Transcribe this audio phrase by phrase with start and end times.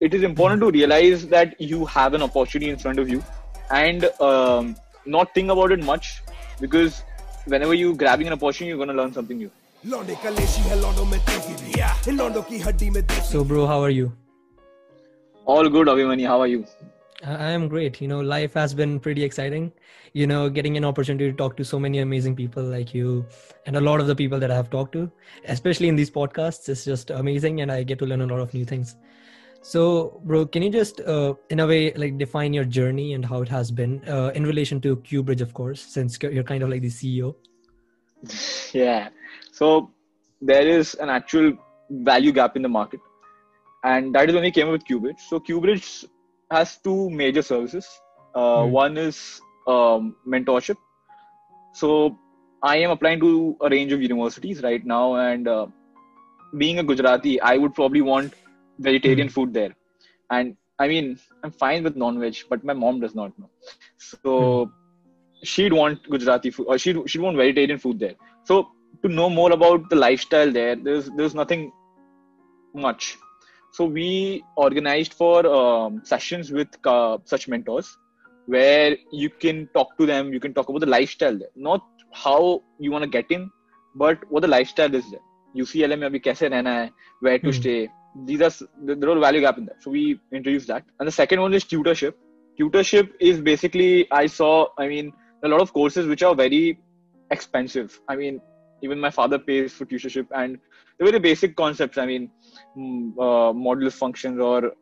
[0.00, 3.22] it is important to realize that you have an opportunity in front of you
[3.70, 6.22] and um, not think about it much
[6.60, 7.02] because
[7.46, 9.50] whenever you grabbing an opportunity, you're going to learn something new.
[13.24, 14.12] So, bro, how are you?
[15.46, 16.26] All good, Abhimanyu.
[16.26, 16.64] How are you?
[17.24, 18.00] I am great.
[18.00, 19.72] You know, life has been pretty exciting.
[20.12, 23.26] You know, getting an opportunity to talk to so many amazing people like you
[23.66, 25.10] and a lot of the people that I have talked to,
[25.46, 27.62] especially in these podcasts, is just amazing.
[27.62, 28.94] And I get to learn a lot of new things.
[29.60, 33.42] So, bro, can you just, uh, in a way, like define your journey and how
[33.42, 36.82] it has been uh, in relation to QBridge, of course, since you're kind of like
[36.82, 37.34] the CEO?
[38.72, 39.08] Yeah.
[39.52, 39.90] So,
[40.40, 41.52] there is an actual
[41.90, 43.00] value gap in the market.
[43.84, 45.20] And that is when we came up with QBridge.
[45.20, 46.04] So, QBridge
[46.50, 47.88] has two major services.
[48.34, 48.70] Uh, mm.
[48.70, 50.76] One is um, mentorship.
[51.72, 52.16] So,
[52.62, 55.14] I am applying to a range of universities right now.
[55.16, 55.66] And uh,
[56.56, 58.34] being a Gujarati, I would probably want
[58.79, 59.31] vegetarian mm.
[59.31, 59.75] food there.
[60.31, 63.49] And I mean, I'm fine with non-veg, but my mom does not know.
[63.97, 64.71] So mm.
[65.43, 68.15] she'd want Gujarati food, or she'd she'd want vegetarian food there.
[68.43, 68.69] So
[69.03, 71.71] to know more about the lifestyle there, there's there's nothing
[72.73, 73.17] much.
[73.71, 77.97] So we organized for um, sessions with uh, such mentors,
[78.45, 82.61] where you can talk to them, you can talk about the lifestyle there, not how
[82.79, 83.49] you want to get in,
[83.95, 85.21] but what the lifestyle is there.
[85.55, 87.89] UCLA में अभी कैसे रहना है, where to mm.
[88.26, 89.82] these are there are value gap in that.
[89.82, 90.84] So we introduced that.
[90.98, 92.14] And the second one is tutorship.
[92.60, 95.12] Tutorship is basically I saw I mean
[95.44, 96.78] a lot of courses which are very
[97.30, 98.00] expensive.
[98.08, 98.40] I mean
[98.82, 100.58] even my father pays for tutorship and
[100.98, 101.98] the very basic concepts.
[101.98, 102.30] I mean
[102.76, 104.72] mm, uh, modulus functions or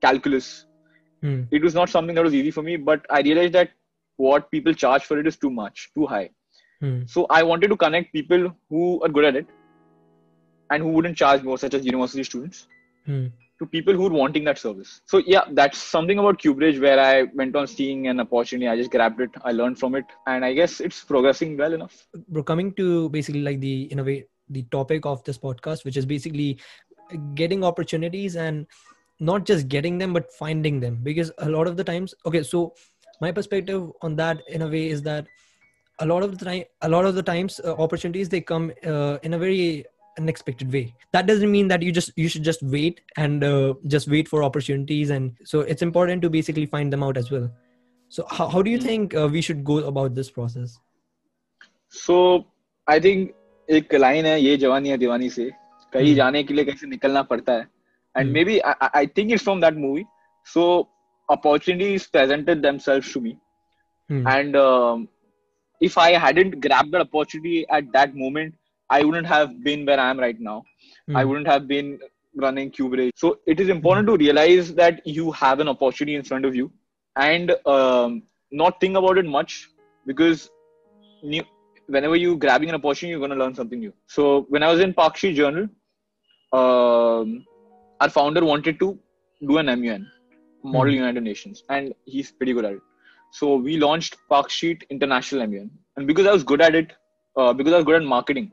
[0.00, 0.66] calculus.
[1.20, 1.42] Hmm.
[1.50, 3.70] It was not something that was easy for me, but I realized that
[4.16, 6.30] what people charge for it is too much, too high.
[6.80, 7.02] Hmm.
[7.06, 9.46] So I wanted to connect people who are good at it
[10.72, 12.66] and who wouldn't charge more, such as university students,
[13.06, 13.26] hmm.
[13.58, 15.00] to people who are wanting that service.
[15.06, 18.68] So yeah, that's something about QBridge where I went on seeing an opportunity.
[18.68, 19.30] I just grabbed it.
[19.44, 22.06] I learned from it, and I guess it's progressing well enough.
[22.28, 25.96] We're coming to basically like the in a way the topic of this podcast, which
[25.96, 26.58] is basically
[27.34, 28.66] getting opportunities and
[29.20, 32.74] not just getting them but finding them because a lot of the times okay so
[33.20, 35.26] my perspective on that in a way is that
[36.00, 39.18] a lot of the time a lot of the times uh, opportunities they come uh,
[39.22, 39.84] in a very
[40.17, 44.07] unexpected way that doesn't mean that you just you should just wait and uh, just
[44.07, 47.49] wait for opportunities and so it's important to basically find them out as well
[48.09, 50.79] so how, how do you think uh, we should go about this process
[51.89, 52.45] so
[52.87, 53.33] i think
[53.69, 55.49] एक line है ये जवानी है दीवानी से
[55.93, 56.15] कहीं hmm.
[56.15, 57.67] जाने के लिए कैसे निकलना पड़ता है
[58.19, 60.05] and maybe I, I think it's from that movie
[60.53, 60.87] so
[61.29, 63.37] opportunities presented themselves to me
[64.09, 64.25] hmm.
[64.27, 65.07] and um,
[65.87, 68.55] if i hadn't grabbed that opportunity at that moment
[68.96, 70.62] I wouldn't have been where I am right now.
[71.08, 71.16] Mm.
[71.16, 71.98] I wouldn't have been
[72.44, 73.10] running QBridge.
[73.16, 76.70] So it is important to realize that you have an opportunity in front of you
[77.16, 79.68] and um, not think about it much
[80.06, 80.50] because
[81.22, 81.42] new,
[81.86, 83.92] whenever you're grabbing an opportunity, you're going to learn something new.
[84.06, 85.68] So when I was in Parksheet Journal,
[86.52, 87.44] um,
[88.00, 88.98] our founder wanted to
[89.46, 90.10] do an MUN,
[90.62, 90.96] Model mm.
[90.96, 92.82] United Nations, and he's pretty good at it.
[93.32, 96.92] So we launched Parksheet International MUN, and because I was good at it,
[97.36, 98.52] uh, because I was good at marketing,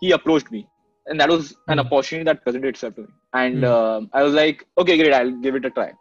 [0.00, 0.66] he approached me.
[1.06, 1.86] And that was an hmm.
[1.86, 3.08] opportunity that presented itself to me.
[3.32, 5.92] And uh, i was like okay great i'll give it a try.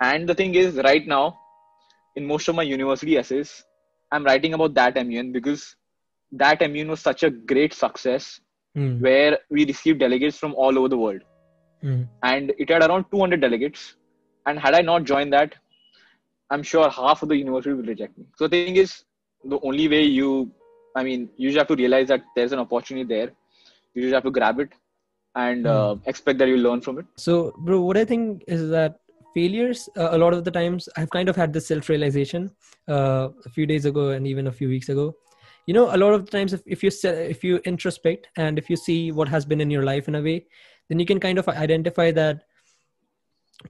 [0.00, 1.38] And the thing is right now
[2.16, 3.64] in most of my university essays
[4.12, 5.76] i'm writing about that mun because
[6.32, 8.40] that mun was such a great success
[8.76, 9.00] mm.
[9.00, 11.22] where we received delegates from all over the world.
[11.84, 12.08] Mm.
[12.22, 13.96] and it had around 200 delegates.
[14.46, 15.54] And had i not joined that
[16.50, 18.24] i'm sure half of the university would reject me.
[18.36, 19.04] So the thing is
[19.44, 20.50] the only way you
[20.96, 23.30] I mean, you just have to realize that there's an opportunity there.
[23.94, 24.70] You just have to grab it
[25.34, 26.08] and uh, hmm.
[26.08, 27.06] expect that you learn from it.
[27.16, 29.00] So, bro, what I think is that
[29.34, 32.50] failures, uh, a lot of the times, I've kind of had this self realization
[32.88, 35.14] uh, a few days ago and even a few weeks ago.
[35.66, 38.70] You know, a lot of the times, if, if you if you introspect and if
[38.70, 40.46] you see what has been in your life in a way,
[40.88, 42.44] then you can kind of identify that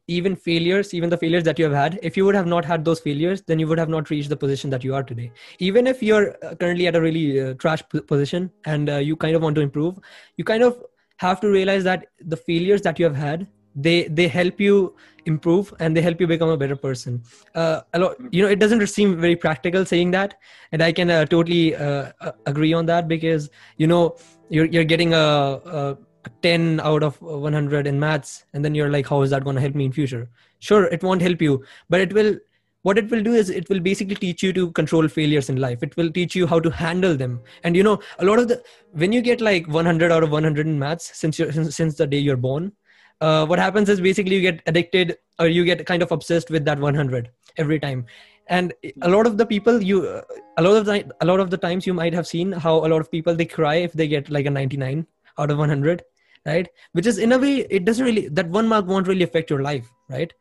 [0.08, 2.84] even failures even the failures that you have had if you would have not had
[2.84, 5.30] those failures then you would have not reached the position that you are today.
[5.58, 9.36] Even if you're uh, currently at a really uh, trash position and uh, you kind
[9.36, 9.98] of want to improve
[10.36, 10.82] you kind of
[11.18, 13.46] have to realize that the failures that you have had
[13.76, 14.94] they they help you
[15.26, 17.22] improve and they help you become a better person.
[17.54, 20.34] Uh, a lot you know it doesn't seem very practical saying that
[20.72, 22.10] and i can uh, totally uh,
[22.46, 24.16] agree on that because you know
[24.48, 25.98] you're you're getting a, a
[26.42, 29.62] 10 out of 100 in maths and then you're like how is that going to
[29.62, 30.28] help me in future?
[30.58, 32.36] Sure it won't help you but it will
[32.82, 35.82] what it will do is it will basically teach you to control failures in life.
[35.82, 37.40] It will teach you how to handle them.
[37.64, 38.62] And you know a lot of the
[38.92, 42.06] when you get like 100 out of 100 in maths since you since, since the
[42.06, 42.72] day you're born
[43.20, 46.64] uh, what happens is basically you get addicted or you get kind of obsessed with
[46.64, 48.06] that 100 every time.
[48.48, 50.22] And a lot of the people you
[50.56, 52.88] a lot of the a lot of the times you might have seen how a
[52.88, 55.04] lot of people they cry if they get like a 99
[55.38, 56.02] out of 100
[56.46, 59.50] right which is in a way it doesn't really that one mark won't really affect
[59.54, 60.32] your life right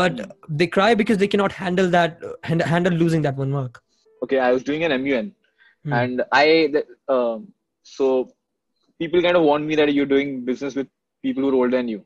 [0.00, 0.30] but Mm.
[0.60, 2.20] they cry because they cannot handle that
[2.50, 3.82] hand- handle losing that one mark
[4.24, 5.28] Okay, I was doing an MUN,
[5.84, 5.92] Hmm.
[6.00, 6.44] and I
[7.14, 7.38] um,
[7.92, 8.06] so
[9.00, 10.88] people kind of warned me that you're doing business with
[11.26, 12.00] people who are older than you,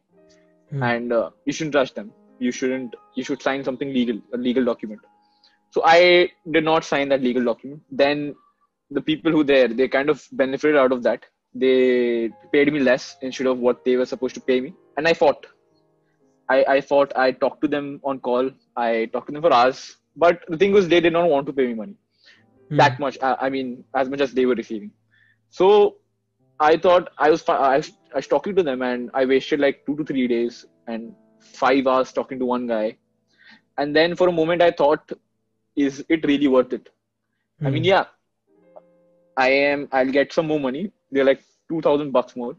[0.70, 0.82] Hmm.
[0.92, 2.08] and uh, you shouldn't trust them.
[2.46, 2.96] You shouldn't.
[3.18, 5.02] You should sign something legal, a legal document.
[5.76, 7.82] So I did not sign that legal document.
[8.02, 8.24] Then
[9.00, 11.28] the people who there, they kind of benefited out of that.
[11.58, 15.14] They paid me less instead of what they were supposed to pay me, and I
[15.14, 15.46] fought.
[16.48, 17.12] I, I fought.
[17.16, 18.50] I talked to them on call.
[18.76, 19.96] I talked to them for hours.
[20.16, 21.94] But the thing was, they did not want to pay me money
[22.70, 22.76] Hmm.
[22.76, 23.18] that much.
[23.22, 24.90] I, I mean, as much as they were receiving.
[25.50, 25.96] So
[26.60, 27.82] I thought I was I, I
[28.14, 32.12] was talking to them, and I wasted like two to three days and five hours
[32.12, 32.96] talking to one guy.
[33.78, 35.10] And then for a moment, I thought,
[35.76, 36.88] is it really worth it?
[37.64, 37.84] I mean, Hmm.
[37.84, 38.04] yeah,
[39.36, 39.88] I am.
[39.92, 40.92] I'll get some more money.
[41.16, 41.42] They're like
[41.72, 42.54] two thousand bucks more.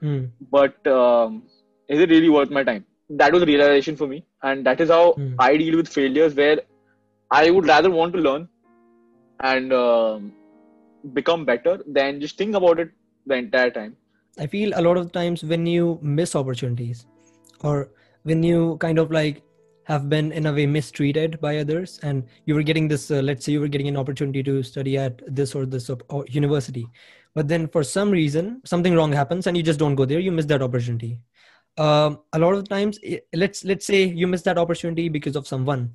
[0.00, 0.24] Hmm.
[0.56, 1.42] But um,
[1.88, 2.84] is it really worth my time?
[3.22, 5.34] That was a realization for me, and that is how Hmm.
[5.48, 6.34] I deal with failures.
[6.42, 6.58] Where
[7.42, 8.48] I would rather want to learn
[9.52, 10.32] and um,
[11.12, 12.90] become better than just think about it
[13.26, 13.96] the entire time.
[14.38, 17.06] I feel a lot of times when you miss opportunities
[17.60, 17.90] or
[18.24, 19.42] when you kind of like
[19.84, 23.44] have been in a way mistreated by others and you were getting this uh, let's
[23.46, 26.84] say you were getting an opportunity to study at this or this op- or university
[27.36, 30.18] but then for some reason something wrong happens and you just don't go there.
[30.18, 31.20] You miss that opportunity.
[31.76, 32.98] Um, a lot of times
[33.34, 35.90] let's let's say you miss that opportunity because of someone.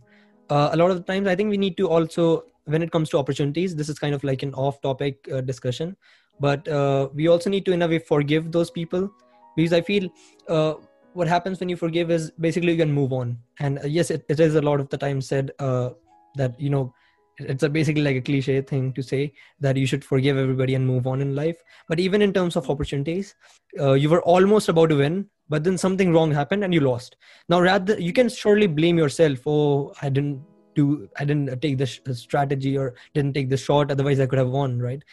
[0.52, 3.18] Uh, a lot of times i think we need to also when it comes to
[3.18, 5.98] opportunities this is kind of like an off topic uh, discussion.
[6.40, 9.12] But uh, we also need to in a way forgive those people.
[9.56, 10.10] Because i feel
[10.48, 10.76] uh,
[11.14, 13.38] what happens when you forgive is basically you can move on.
[13.60, 15.90] And uh, yes it, it is a lot of the time said uh,
[16.36, 16.94] that you know
[17.40, 20.86] it's a basically like a cliche thing to say that you should forgive everybody and
[20.86, 21.58] move on in life.
[21.88, 23.36] But even in terms of opportunities
[23.80, 27.18] uh, you were almost about to win but then something wrong happened and you lost.
[27.50, 30.42] Now rather you can surely blame yourself oh i didn't
[30.76, 34.50] do i didn't take the strategy or didn't take the shot otherwise i could have
[34.50, 35.04] won right?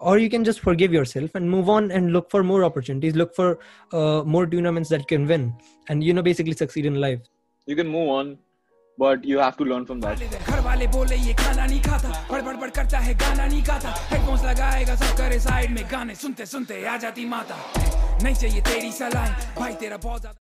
[0.00, 3.34] Or you can just forgive yourself and move on and look for more opportunities look
[3.34, 3.58] for
[3.92, 5.54] uh, more tournaments that can win
[5.88, 7.20] and you know basically succeed in life.
[7.66, 8.38] You can move on,
[8.98, 10.20] but you have to learn from that.
[10.48, 13.94] घर वाले बोले, ये खाना नहीं खाता। बड़ बड़ बड़ करता है, गाना नहीं गाता।
[14.10, 17.56] हेडफोन्स लगाएगा सब करे साइड में। गाने सुनते सुनते आ जाती माता।
[18.22, 20.38] नहीं चाहिए तेरी सलाह, भाई तेरा बहुत ज़्यादा